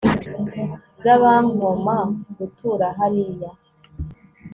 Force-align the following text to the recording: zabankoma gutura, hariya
zabankoma 1.03 1.97
gutura, 2.37 2.87
hariya 2.99 3.49